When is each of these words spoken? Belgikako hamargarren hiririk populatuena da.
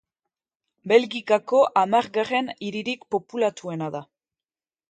Belgikako 0.91 1.59
hamargarren 1.83 2.51
hiririk 2.69 3.07
populatuena 3.17 3.95
da. 3.99 4.03